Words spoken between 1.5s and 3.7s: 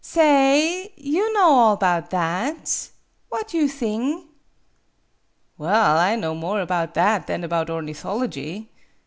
all 'bout that. What you